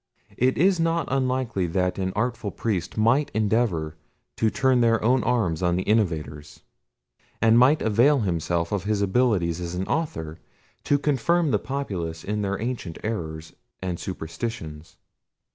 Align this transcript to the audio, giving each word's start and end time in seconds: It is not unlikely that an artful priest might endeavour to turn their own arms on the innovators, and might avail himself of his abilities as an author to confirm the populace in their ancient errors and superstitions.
It 0.35 0.57
is 0.57 0.79
not 0.79 1.07
unlikely 1.11 1.67
that 1.67 1.99
an 1.99 2.11
artful 2.15 2.49
priest 2.49 2.97
might 2.97 3.29
endeavour 3.35 3.97
to 4.37 4.49
turn 4.49 4.81
their 4.81 4.99
own 5.03 5.23
arms 5.23 5.61
on 5.61 5.75
the 5.75 5.83
innovators, 5.83 6.61
and 7.39 7.59
might 7.59 7.83
avail 7.83 8.21
himself 8.21 8.71
of 8.71 8.85
his 8.85 9.03
abilities 9.03 9.61
as 9.61 9.75
an 9.75 9.85
author 9.85 10.39
to 10.85 10.97
confirm 10.97 11.51
the 11.51 11.59
populace 11.59 12.23
in 12.23 12.41
their 12.41 12.59
ancient 12.59 12.97
errors 13.03 13.53
and 13.79 13.99
superstitions. 13.99 14.97